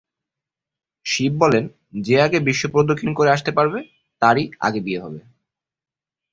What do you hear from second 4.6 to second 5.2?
আগে বিয়ে হবে।